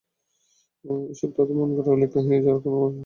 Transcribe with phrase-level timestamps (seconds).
[1.09, 2.99] এসব তাদের মনগড়া অলীক কাহিনী যার কোন গ্রহণযোগ্যতা নেই।